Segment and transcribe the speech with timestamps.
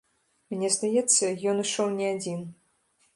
[0.53, 2.39] Мне здаецца, ён ішоў не адзін.